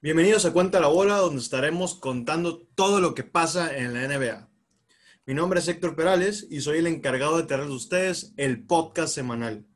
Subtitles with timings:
[0.00, 4.48] Bienvenidos a Cuenta la Bola, donde estaremos contando todo lo que pasa en la NBA.
[5.26, 9.12] Mi nombre es Héctor Perales y soy el encargado de traerles a ustedes el podcast
[9.12, 9.66] semanal.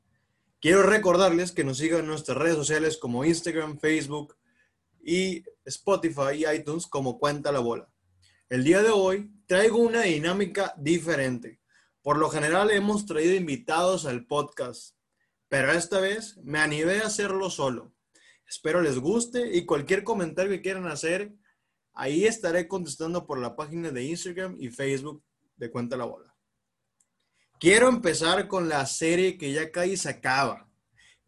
[0.61, 4.37] Quiero recordarles que nos sigan en nuestras redes sociales como Instagram, Facebook
[5.03, 7.89] y Spotify y iTunes como Cuenta la Bola.
[8.49, 11.59] El día de hoy traigo una dinámica diferente.
[12.01, 14.95] Por lo general hemos traído invitados al podcast,
[15.49, 17.93] pero esta vez me animé a hacerlo solo.
[18.53, 21.33] Espero les guste y cualquier comentario que quieran hacer,
[21.95, 25.25] ahí estaré contestando por la página de Instagram y Facebook
[25.57, 26.37] de Cuenta la Bola.
[27.59, 30.69] Quiero empezar con la serie que ya casi se acaba,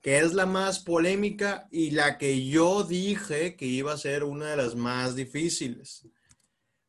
[0.02, 4.50] que es la más polémica y la que yo dije que iba a ser una
[4.50, 6.06] de las más difíciles.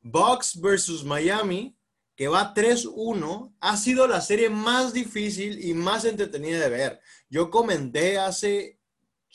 [0.02, 1.78] Bucks versus Miami,
[2.14, 7.00] que va 3-1, ha sido la serie más difícil y más entretenida de ver.
[7.30, 8.82] Yo comenté hace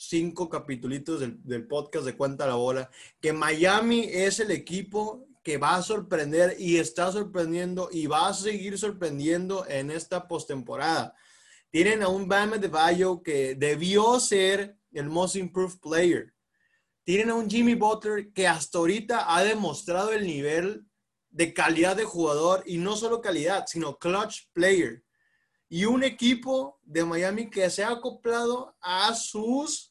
[0.07, 5.75] cinco capítulos del, podcast de Cuenta la Bola, que Miami es el equipo que va
[5.75, 11.15] a sorprender y está sorprendiendo y va a seguir sorprendiendo en esta postemporada.
[11.69, 16.33] Tienen a un Bam de Bayo que debió ser el most improved player.
[17.03, 20.85] Tienen a un Jimmy Butler que hasta ahorita ha demostrado el nivel
[21.29, 25.03] de calidad de jugador y no solo calidad, sino clutch player.
[25.69, 29.90] Y un equipo de Miami que se ha acoplado a sus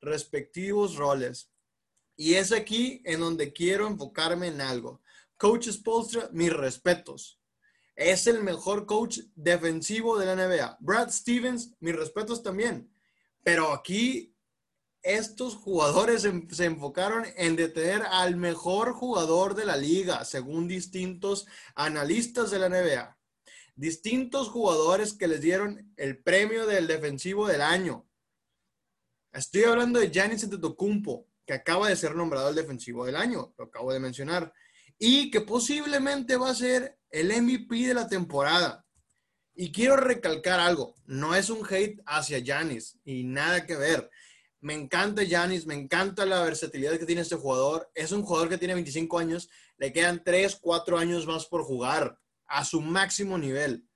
[0.00, 1.50] respectivos roles.
[2.16, 5.00] Y es aquí en donde quiero enfocarme en algo.
[5.36, 7.40] Coach Spolstra, mis respetos.
[7.94, 10.78] Es el mejor coach defensivo de la NBA.
[10.80, 12.92] Brad Stevens, mis respetos también.
[13.44, 14.34] Pero aquí
[15.02, 22.50] estos jugadores se, enfocaron en detener al mejor jugador de la liga, según distintos analistas
[22.50, 23.16] de la NBA.
[23.76, 28.07] Distintos jugadores que les dieron el premio del defensivo del año.
[29.38, 33.66] Estoy hablando de Giannis Antetokounmpo, que acaba de ser nombrado el defensivo del año, lo
[33.66, 34.52] acabo de mencionar,
[34.98, 38.84] y que posiblemente va a ser el MVP de la temporada.
[39.54, 44.10] Y quiero recalcar algo, no es un hate hacia Giannis y nada que ver.
[44.58, 47.88] Me encanta Giannis, me encanta la versatilidad que tiene este jugador.
[47.94, 52.18] Es un jugador que tiene 25 años, le quedan 3, 4 años más por jugar
[52.48, 53.86] a su máximo nivel.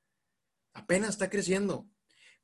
[0.73, 1.89] Apenas está creciendo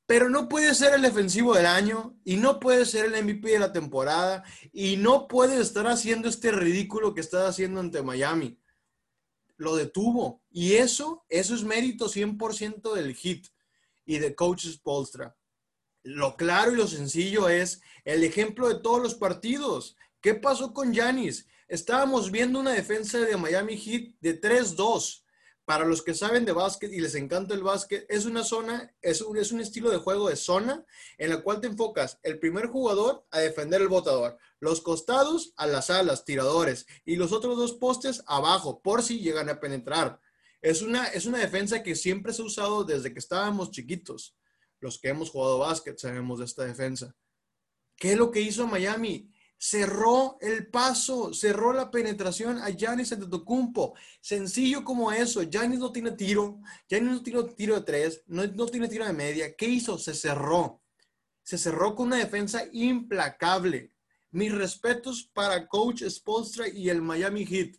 [0.09, 3.59] pero no puede ser el defensivo del año y no puede ser el MVP de
[3.59, 4.43] la temporada
[4.73, 8.59] y no puede estar haciendo este ridículo que está haciendo ante Miami.
[9.57, 13.49] Lo detuvo y eso, eso es mérito 100% del hit
[14.03, 15.37] y de coaches Polstra.
[16.01, 19.95] Lo claro y lo sencillo es el ejemplo de todos los partidos.
[20.21, 21.45] ¿Qué pasó con Yanis?
[21.67, 25.21] Estábamos viendo una defensa de Miami Heat de 3-2
[25.69, 29.21] para los que saben de básquet y les encanta el básquet, es una zona, es
[29.21, 30.83] un, es un estilo de juego de zona
[31.19, 35.67] en la cual te enfocas el primer jugador a defender el botador, los costados a
[35.67, 40.19] las alas, tiradores, y los otros dos postes abajo, por si llegan a penetrar.
[40.59, 44.35] Es una, es una defensa que siempre se ha usado desde que estábamos chiquitos.
[44.79, 47.15] Los que hemos jugado básquet sabemos de esta defensa.
[47.95, 49.31] ¿Qué es lo que hizo Miami?
[49.59, 53.93] Cerró el paso, cerró la penetración a Giannis Antetokounmpo.
[54.21, 55.43] Sencillo como eso.
[55.43, 59.13] Giannis no tiene tiro, Giannis no tiene tiro de tres, no, no tiene tiro de
[59.13, 59.53] media.
[59.55, 59.97] ¿Qué hizo?
[59.97, 60.81] Se cerró.
[61.43, 63.93] Se cerró con una defensa implacable.
[64.31, 67.75] Mis respetos para Coach Spolstra y el Miami Heat.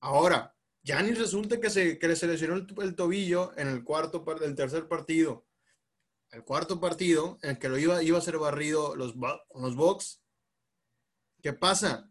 [0.00, 4.88] Ahora, Giannis resulta que se, que le seleccionó el, tobillo en el cuarto, del tercer
[4.88, 5.46] partido.
[6.30, 10.22] El cuarto partido en el que lo iba, iba a ser barrido los, los Bucks
[11.42, 12.10] ¿Qué pasa?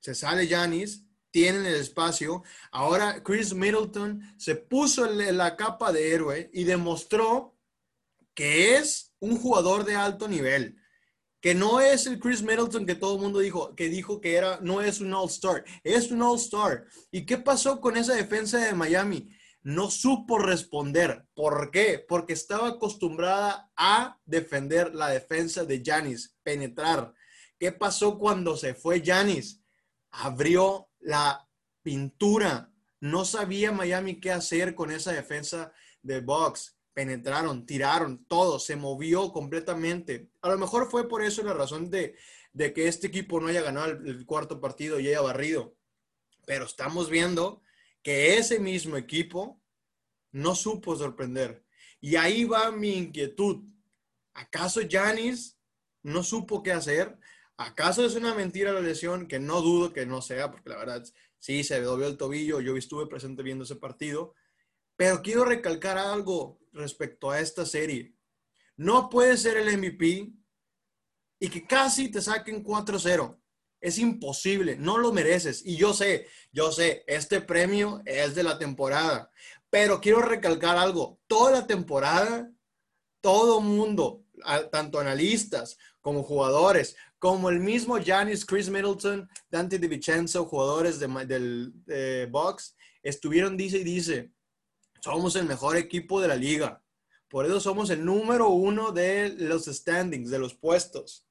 [0.00, 2.42] Se sale Yanis, tienen el espacio.
[2.70, 7.56] Ahora Chris Middleton se puso la capa de héroe y demostró
[8.34, 10.76] que es un jugador de alto nivel.
[11.40, 14.58] Que no es el Chris Middleton que todo el mundo dijo, que dijo que era,
[14.62, 16.86] no es un All-Star, es un All-Star.
[17.10, 19.30] ¿Y qué pasó con esa defensa de Miami?
[19.64, 21.26] no supo responder.
[21.34, 22.04] ¿Por qué?
[22.06, 27.14] Porque estaba acostumbrada a defender la defensa de Yanis, penetrar.
[27.58, 29.62] ¿Qué pasó cuando se fue Yanis?
[30.10, 31.48] Abrió la
[31.82, 32.72] pintura.
[33.00, 35.72] No sabía Miami qué hacer con esa defensa
[36.02, 36.76] de Bucks.
[36.92, 40.30] Penetraron, tiraron, todo, se movió completamente.
[40.42, 42.16] A lo mejor fue por eso la razón de,
[42.56, 45.76] que este equipo no haya ganado el, el cuarto partido y haya barrido.
[46.46, 47.62] Pero estamos viendo
[48.02, 49.60] que ese mismo equipo
[50.30, 51.64] no supo sorprender.
[52.00, 53.64] Y ahí va mi inquietud.
[54.34, 55.58] ¿Acaso Yanis
[56.02, 57.18] no supo qué hacer?
[57.56, 59.28] ¿Acaso es una mentira la lesión?
[59.28, 61.04] Que no dudo que no sea, porque la verdad
[61.38, 64.34] sí se dobló el tobillo, yo estuve presente viendo ese partido,
[64.96, 68.14] pero quiero recalcar algo respecto a esta serie.
[68.76, 70.32] No puede ser el MVP
[71.38, 73.38] y que casi te saquen 4-0.
[73.80, 75.64] Es imposible, no lo mereces.
[75.64, 79.30] Y yo sé, yo sé, este premio es de la temporada.
[79.68, 82.50] Pero quiero recalcar algo, toda la temporada,
[83.20, 84.24] todo mundo,
[84.72, 92.26] tanto analistas como jugadores, como el mismo Janis, Chris Middleton, Dante DiVincenzo, jugadores de, del
[92.30, 94.30] Box, estuvieron dice y dice,
[95.00, 96.84] somos el mejor equipo de la liga.
[97.30, 101.26] Por eso somos el número uno de los standings, de los puestos.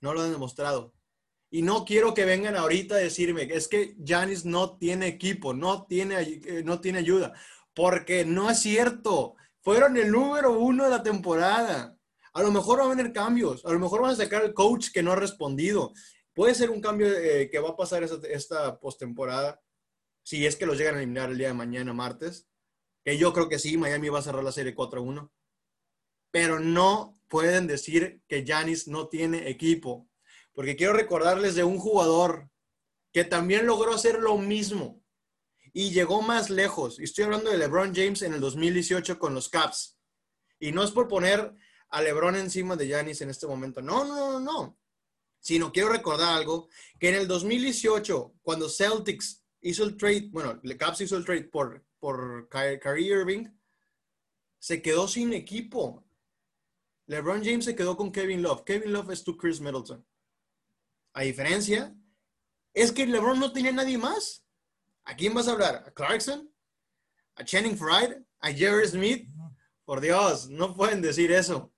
[0.00, 0.92] No lo han demostrado.
[1.48, 5.86] Y no quiero que vengan ahorita a decirme es que Janis no tiene equipo, no
[5.86, 7.34] tiene, eh, no tiene ayuda,
[7.72, 9.36] porque no es cierto.
[9.60, 11.96] Fueron el número uno de la temporada.
[12.32, 14.90] A lo mejor van a haber cambios, a lo mejor van a sacar el coach
[14.92, 15.92] que no ha respondido.
[16.34, 19.60] Puede ser un cambio eh, que va a pasar esta, esta postemporada,
[20.22, 22.48] si es que los llegan a eliminar el día de mañana, martes
[23.04, 25.30] que yo creo que sí, Miami va a cerrar la serie 4-1.
[26.30, 30.08] Pero no pueden decir que Giannis no tiene equipo.
[30.52, 32.48] Porque quiero recordarles de un jugador
[33.12, 35.02] que también logró hacer lo mismo
[35.72, 36.98] y llegó más lejos.
[37.00, 39.98] Estoy hablando de LeBron James en el 2018 con los Caps.
[40.58, 41.54] Y no es por poner
[41.92, 43.80] a LeBron encima de Giannis en este momento.
[43.80, 44.78] No, no, no, no.
[45.38, 46.68] Sino quiero recordar algo,
[46.98, 51.44] que en el 2018, cuando Celtics hizo el trade, bueno, le Caps hizo el trade
[51.44, 53.46] por por Kyrie Irving,
[54.58, 56.04] se quedó sin equipo.
[57.06, 58.64] LeBron James se quedó con Kevin Love.
[58.64, 60.04] Kevin Love es tu Chris Middleton.
[61.12, 61.94] A diferencia,
[62.74, 64.44] es que LeBron no tenía nadie más.
[65.04, 65.84] ¿A quién vas a hablar?
[65.86, 66.52] ¿A Clarkson?
[67.36, 68.26] ¿A Channing Frye?
[68.40, 69.28] ¿A Jerry Smith?
[69.84, 71.71] Por Dios, no pueden decir eso.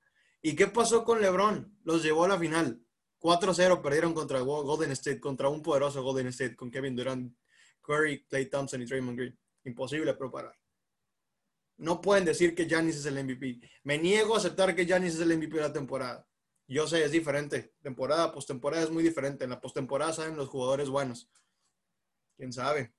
[0.46, 1.74] ¿Y qué pasó con LeBron?
[1.84, 2.78] Los llevó a la final.
[3.18, 7.34] 4-0 perdieron contra Golden State, contra un poderoso Golden State con Kevin Durant,
[7.80, 9.38] Curry, Clay Thompson y Draymond Green.
[9.64, 10.54] Imposible preparar.
[11.78, 13.58] No pueden decir que Giannis es el MVP.
[13.84, 16.28] Me niego a aceptar que Giannis es el MVP de la temporada.
[16.68, 17.72] Yo sé, es diferente.
[17.80, 19.44] Temporada, postemporada es muy diferente.
[19.44, 21.30] En la postemporada saben los jugadores buenos.
[22.36, 22.92] ¿Quién sabe?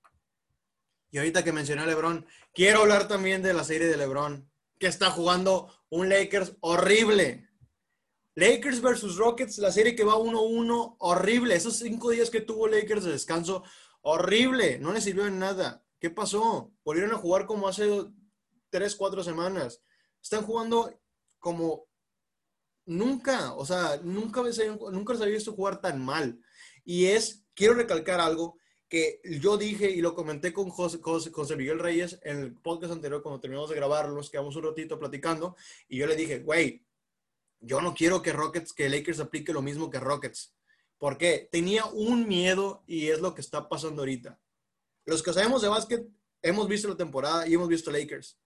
[1.12, 2.26] Y ahorita que mencioné a LeBron,
[2.56, 4.50] quiero hablar también de la serie de LeBron,
[4.80, 7.50] que está jugando un Lakers horrible.
[8.36, 11.56] Lakers versus Rockets, la serie que va 1-1, horrible.
[11.56, 13.64] Esos cinco días que tuvo Lakers de descanso,
[14.02, 14.78] horrible.
[14.80, 15.86] No le sirvió en nada.
[16.00, 16.74] ¿Qué pasó?
[16.84, 17.90] Volvieron a jugar como hace
[18.70, 19.82] tres, cuatro semanas.
[20.22, 21.00] Están jugando
[21.40, 21.88] como
[22.86, 24.42] nunca, o sea, nunca,
[24.92, 26.40] nunca se había visto jugar tan mal.
[26.84, 28.58] Y es, quiero recalcar algo
[28.88, 33.22] que yo dije y lo comenté con José, José, Miguel Reyes en el podcast anterior
[33.22, 35.56] cuando terminamos de grabarlo, nos quedamos un ratito platicando
[35.88, 36.86] y yo le dije, güey,
[37.60, 40.54] yo no quiero que Rockets, que Lakers aplique lo mismo que Rockets.
[40.98, 44.40] porque Tenía un miedo y es lo que está pasando ahorita.
[45.06, 46.08] Los que sabemos de básquet,
[46.42, 48.38] hemos visto la temporada y hemos visto Lakers.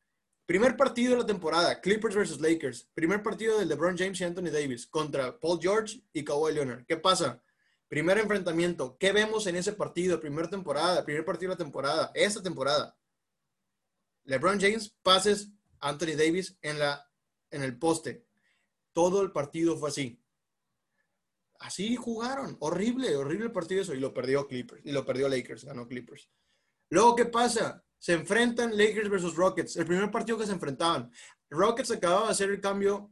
[0.45, 2.89] Primer partido de la temporada, Clippers versus Lakers.
[2.94, 6.85] Primer partido de LeBron James y Anthony Davis contra Paul George y Kawhi Leonard.
[6.88, 7.42] ¿Qué pasa?
[7.89, 8.97] Primer enfrentamiento.
[9.00, 10.19] ¿Qué vemos en ese partido?
[10.19, 12.95] Primera temporada, primer partido de la temporada, esta temporada.
[14.25, 15.50] LeBron James, pases,
[15.80, 17.12] Anthony Davis en, la,
[17.50, 18.27] en el poste.
[18.94, 20.24] Todo el partido fue así.
[21.59, 22.57] Así jugaron.
[22.59, 23.95] Horrible, horrible el partido eso.
[23.95, 24.85] Y lo perdió Clippers.
[24.85, 25.65] Y lo perdió Lakers.
[25.65, 26.30] Ganó Clippers.
[26.89, 27.83] Luego, ¿qué pasa?
[27.97, 29.75] Se enfrentan Lakers versus Rockets.
[29.77, 31.12] El primer partido que se enfrentaban.
[31.50, 33.12] Rockets acababa de hacer el cambio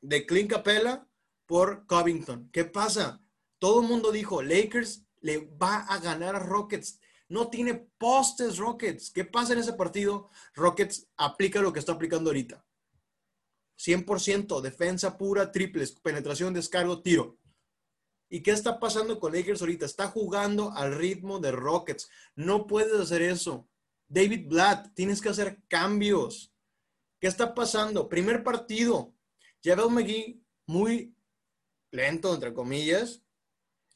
[0.00, 1.06] de Clint Capella
[1.46, 2.50] por Covington.
[2.50, 3.22] ¿Qué pasa?
[3.58, 7.00] Todo el mundo dijo, Lakers le va a ganar a Rockets.
[7.28, 9.10] No tiene postes Rockets.
[9.10, 10.30] ¿Qué pasa en ese partido?
[10.54, 12.64] Rockets aplica lo que está aplicando ahorita.
[13.78, 17.38] 100%, defensa pura, triples, penetración, descargo, tiro.
[18.28, 19.86] ¿Y qué está pasando con Lakers ahorita?
[19.86, 22.08] Está jugando al ritmo de Rockets.
[22.34, 23.68] No puedes hacer eso.
[24.08, 26.52] David Blatt, tienes que hacer cambios.
[27.20, 28.08] ¿Qué está pasando?
[28.08, 29.14] Primer partido.
[29.62, 31.14] Javel McGee, muy
[31.90, 33.22] lento, entre comillas.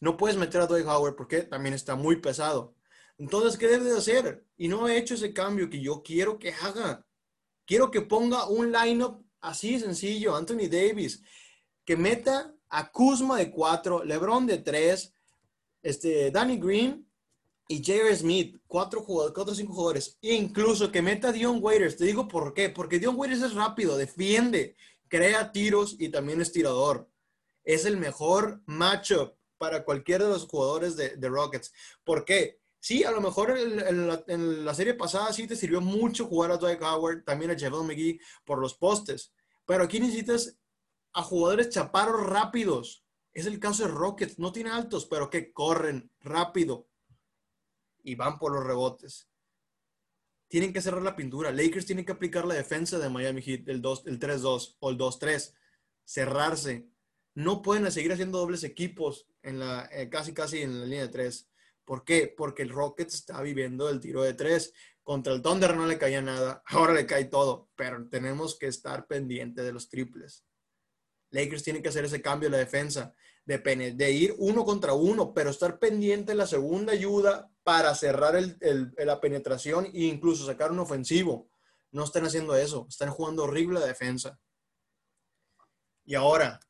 [0.00, 2.74] No puedes meter a Dwight Howard porque también está muy pesado.
[3.18, 4.46] Entonces, ¿qué debe de hacer?
[4.56, 7.06] Y no ha hecho ese cambio que yo quiero que haga.
[7.66, 11.22] Quiero que ponga un lineup así sencillo, Anthony Davis,
[11.84, 15.12] que meta a Kuzma de 4, LeBron de 3,
[15.82, 17.06] este, Danny Green
[17.68, 18.16] y J.R.
[18.16, 20.18] Smith, cuatro jugadores, cuatro o cinco jugadores.
[20.20, 21.96] E incluso que meta a Dion Waiters.
[21.96, 22.68] Te digo por qué.
[22.68, 24.76] Porque Dion Waiters es rápido, defiende,
[25.08, 27.08] crea tiros y también es tirador.
[27.62, 31.70] Es el mejor matchup para cualquiera de los jugadores de, Rockets.
[32.02, 32.62] ¿Por qué?
[32.80, 36.80] Sí, a lo mejor en, la, serie pasada sí te sirvió mucho jugar a Dwight
[36.80, 39.34] Howard, también a Javel McGee por los postes.
[39.66, 40.56] Pero aquí necesitas
[41.12, 43.04] a jugadores chaparos rápidos.
[43.34, 44.38] Es el caso de Rockets.
[44.38, 46.88] No tiene altos, pero que corren rápido
[48.02, 49.28] y van por los rebotes.
[50.48, 51.52] Tienen que cerrar la pintura.
[51.52, 54.96] Lakers tienen que aplicar la defensa de Miami Heat, el, 2, el 3-2 o el
[54.96, 55.54] 2-3.
[56.06, 56.89] Cerrarse.
[57.44, 61.08] No pueden seguir haciendo dobles equipos en la, eh, casi casi en la línea de
[61.08, 61.48] tres.
[61.84, 62.32] ¿Por qué?
[62.36, 64.72] Porque el Rockets está viviendo el tiro de tres.
[65.02, 69.06] Contra el Thunder no le caía nada, ahora le cae todo, pero tenemos que estar
[69.06, 70.44] pendiente de los triples.
[71.30, 75.32] Lakers tiene que hacer ese cambio en la defensa, de, de ir uno contra uno,
[75.32, 80.80] pero estar pendiente de la segunda ayuda para cerrar la penetración e incluso sacar un
[80.80, 81.48] ofensivo.
[81.92, 84.38] No están haciendo eso, están jugando horrible la defensa.
[86.04, 86.60] Y ahora,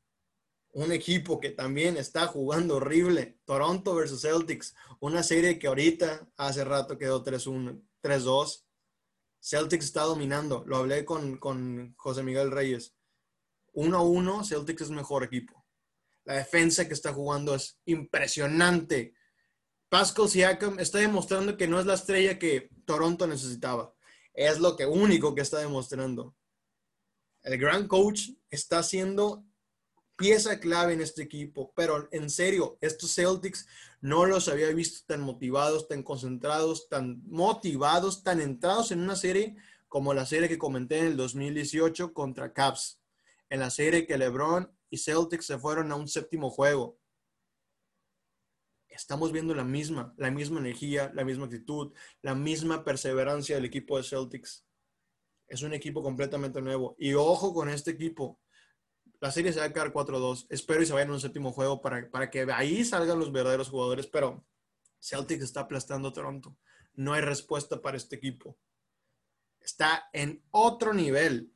[0.73, 6.65] un equipo que también está jugando horrible, Toronto versus Celtics, una serie que ahorita hace
[6.65, 8.65] rato quedó 3-1, 3-2.
[9.41, 12.95] Celtics está dominando, lo hablé con, con José Miguel Reyes.
[13.75, 15.65] 1-1, Celtics es mejor equipo.
[16.25, 19.15] La defensa que está jugando es impresionante.
[19.89, 23.93] Pascal Siakam está demostrando que no es la estrella que Toronto necesitaba.
[24.33, 26.37] Es lo que único que está demostrando.
[27.43, 29.45] El gran coach está haciendo
[30.21, 33.67] pieza clave en este equipo, pero en serio, estos Celtics
[34.03, 39.57] no los había visto tan motivados, tan concentrados, tan motivados, tan entrados en una serie
[39.89, 43.01] como la serie que comenté en el 2018 contra Caps,
[43.49, 46.99] en la serie que LeBron y Celtics se fueron a un séptimo juego.
[48.91, 53.97] Estamos viendo la misma, la misma energía, la misma actitud, la misma perseverancia del equipo
[53.97, 54.67] de Celtics.
[55.49, 56.95] Es un equipo completamente nuevo.
[56.99, 58.39] Y ojo con este equipo
[59.21, 60.47] la serie se va a quedar 4-2.
[60.49, 63.69] Espero y se vaya en un séptimo juego para, para que ahí salgan los verdaderos
[63.69, 64.45] jugadores, pero
[64.99, 66.57] Celtic está aplastando a Toronto.
[66.95, 68.59] No hay respuesta para este equipo.
[69.61, 71.53] Está en otro nivel.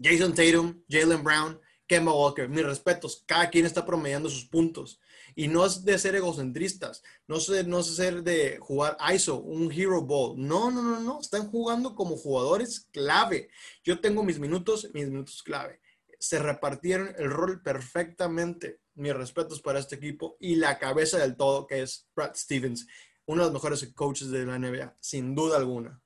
[0.00, 5.00] Jason Tatum, Jalen Brown, Kemba Walker, mis respetos, cada quien está promediando sus puntos.
[5.34, 9.72] Y no es de ser egocentristas, no es, no es ser de jugar ISO, un
[9.72, 10.34] hero ball.
[10.36, 11.20] No, no, no, no.
[11.20, 13.48] Están jugando como jugadores clave.
[13.82, 15.80] Yo tengo mis minutos, mis minutos clave
[16.18, 18.80] se repartieron el rol perfectamente.
[18.94, 22.86] Mis respetos para este equipo y la cabeza del todo, que es Brad Stevens,
[23.26, 26.00] uno de los mejores coaches de la NBA, sin duda alguna.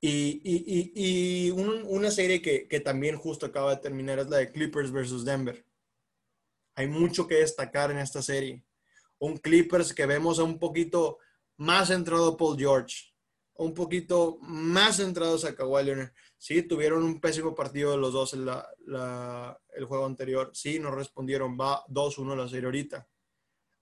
[0.00, 5.24] Y, una serie que, que, también justo acaba de terminar es la de Clippers versus
[5.24, 5.64] Denver.
[6.74, 8.64] Hay mucho que destacar en esta serie.
[9.18, 11.18] Un Clippers que vemos un poquito
[11.58, 13.09] más centrado Paul George,
[13.60, 16.12] un poquito más centrados a Kawhi Leonard.
[16.38, 20.50] Sí, tuvieron un pésimo partido los dos en el juego anterior.
[20.54, 21.58] Sí, no respondieron.
[21.60, 23.06] Va 2-1 la serie ahorita.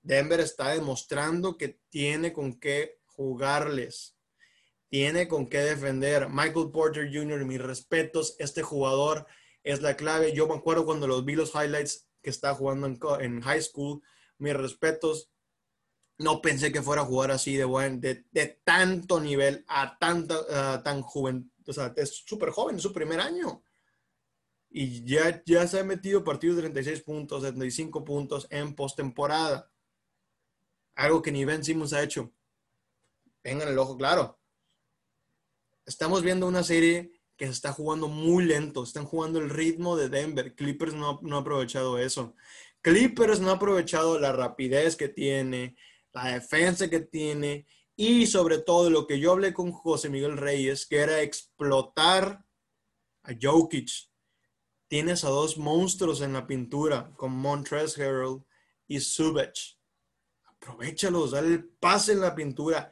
[0.02, 4.16] Denver está demostrando que tiene con qué jugarles.
[4.88, 6.28] Tiene con qué defender.
[6.28, 9.28] Michael Porter Jr., mis respetos, este jugador
[9.62, 10.32] es la clave.
[10.32, 14.02] Yo me acuerdo cuando los vi los highlights que está jugando en high school.
[14.38, 15.30] Mis respetos,
[16.18, 18.24] no pensé que fuera a jugar así de buen, de,
[18.64, 23.62] tanto nivel a tanta, tan joven, o sea, es súper joven, es su primer año.
[24.70, 29.70] Y ya, ya se ha metido partidos de 36 puntos, 75 puntos en postemporada.
[30.94, 32.32] Algo que ni Ben Simmons ha hecho.
[33.40, 34.38] Tengan el ojo claro.
[35.86, 38.82] Estamos viendo una serie que se está jugando muy lento.
[38.82, 40.54] Están jugando el ritmo de Denver.
[40.54, 42.34] Clippers no, no ha aprovechado eso.
[42.82, 45.76] Clippers no ha aprovechado la rapidez que tiene,
[46.24, 50.86] la defensa que tiene y sobre todo lo que yo hablé con José Miguel Reyes,
[50.86, 52.44] que era explotar
[53.22, 53.90] a Jokic.
[54.88, 58.44] Tienes a dos monstruos en la pintura, con Montrez Harrell
[58.86, 59.54] y Subac.
[60.44, 62.90] Aprovechalos, dale el pase en la pintura.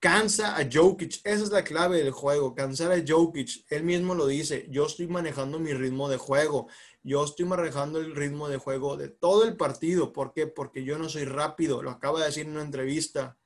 [0.00, 1.20] Cansa a Jokic.
[1.24, 2.54] Esa es la clave del juego.
[2.54, 3.66] Cansar a Jokic.
[3.68, 4.66] Él mismo lo dice.
[4.70, 6.68] Yo estoy manejando mi ritmo de juego.
[7.02, 10.14] Yo estoy manejando el ritmo de juego de todo el partido.
[10.14, 10.46] ¿Por qué?
[10.46, 11.82] Porque yo no soy rápido.
[11.82, 13.36] Lo acaba de decir en una entrevista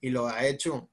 [0.00, 0.88] y lo ha hecho.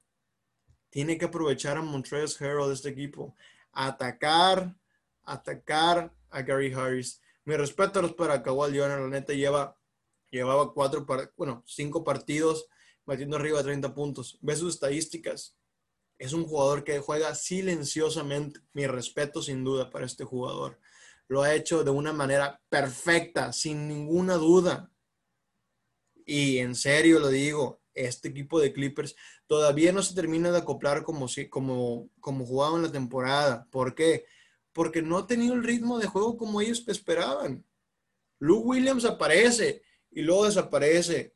[0.90, 3.36] Tiene que aprovechar a Montrez de este equipo.
[3.72, 4.76] Atacar,
[5.24, 7.22] atacar a Gary Harris.
[7.46, 9.04] Mi respeto a para Kawhi Leonard.
[9.04, 9.78] La neta lleva,
[10.30, 11.06] llevaba cuatro,
[11.38, 12.68] bueno, cinco partidos
[13.06, 14.38] batiendo arriba de 30 puntos.
[14.42, 15.58] Ve sus estadísticas.
[16.18, 18.60] Es un jugador que juega silenciosamente.
[18.74, 20.80] Mi respeto sin duda para este jugador
[21.28, 24.92] lo ha hecho de una manera perfecta, sin ninguna duda.
[26.26, 29.16] Y en serio lo digo, este equipo de Clippers
[29.48, 33.68] todavía no se termina de acoplar como, como, como jugaba en la temporada.
[33.72, 34.26] ¿Por qué?
[34.74, 37.66] Porque no ha tenido el ritmo de juego como ellos esperaban.
[38.40, 41.35] Luke Williams aparece y luego desaparece.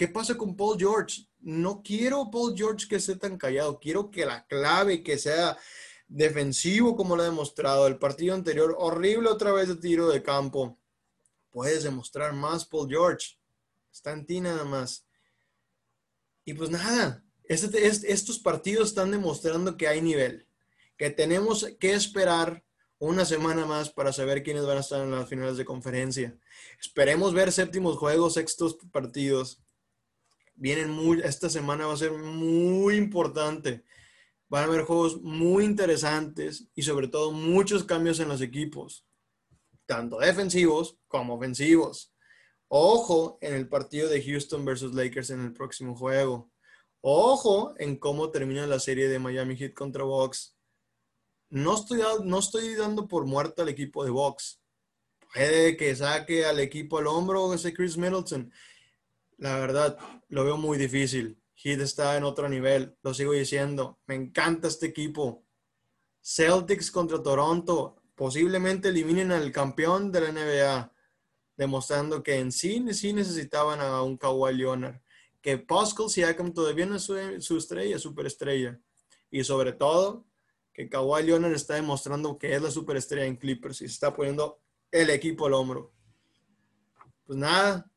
[0.00, 1.26] ¿Qué pasa con Paul George?
[1.40, 3.78] No quiero Paul George que esté tan callado.
[3.78, 5.58] Quiero que la clave, que sea
[6.08, 10.78] defensivo como lo ha demostrado el partido anterior, horrible otra vez de tiro de campo.
[11.50, 13.36] Puedes demostrar más, Paul George.
[13.92, 15.04] Está en ti nada más.
[16.46, 20.46] Y pues nada, este, estos partidos están demostrando que hay nivel,
[20.96, 22.64] que tenemos que esperar
[22.98, 26.38] una semana más para saber quiénes van a estar en las finales de conferencia.
[26.80, 29.60] Esperemos ver séptimos juegos, sextos partidos.
[30.60, 33.82] Vienen muy, esta semana va a ser muy importante.
[34.50, 39.06] Van a haber juegos muy interesantes y sobre todo muchos cambios en los equipos,
[39.86, 42.12] tanto defensivos como ofensivos.
[42.68, 46.52] Ojo en el partido de Houston versus Lakers en el próximo juego.
[47.00, 50.58] Ojo en cómo termina la serie de Miami Heat contra Bucks.
[51.48, 54.60] No estoy, no estoy dando por muerto al equipo de Bucks.
[55.32, 58.52] Puede que saque al equipo al hombro ese Chris Middleton.
[59.40, 61.42] La verdad, lo veo muy difícil.
[61.56, 63.98] Heat está en otro nivel, lo sigo diciendo.
[64.06, 65.44] Me encanta este equipo.
[66.22, 67.96] Celtics contra Toronto.
[68.14, 70.92] Posiblemente eliminen al campeón de la NBA,
[71.56, 75.00] demostrando que en sí, sí necesitaban a un Kawhi Leonard
[75.40, 78.78] que Pascal Siakam todavía no es su, estrella, superestrella.
[79.30, 80.26] Y sobre todo,
[80.72, 84.60] que Kawhi Leonard está demostrando que es la superestrella en Clippers y se está poniendo
[84.90, 85.92] el equipo al hombro.
[87.24, 87.90] Pues nada,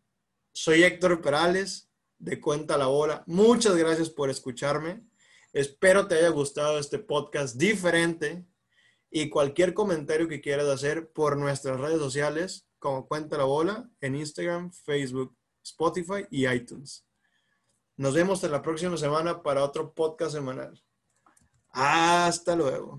[0.54, 3.24] soy Héctor Perales de Cuenta la Bola.
[3.28, 5.04] Muchas gracias por escucharme.
[5.52, 8.46] Espero te haya gustado este podcast diferente
[9.10, 14.16] y cualquier comentario que quieras hacer por nuestras redes sociales como Cuenta la Bola en
[14.16, 17.06] Instagram, Facebook, Spotify y iTunes.
[17.98, 20.82] Nos vemos en la próxima semana para otro podcast semanal.
[21.70, 22.92] Hasta luego.